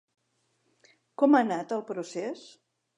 [1.23, 2.53] Com ha anat el procés?